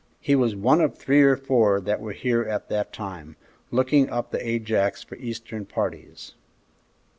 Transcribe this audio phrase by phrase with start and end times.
[0.19, 3.35] "He was one of three or four that were here at that time,
[3.69, 6.33] looking up the Ajax for eastern parties."